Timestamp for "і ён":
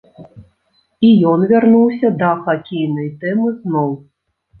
1.07-1.43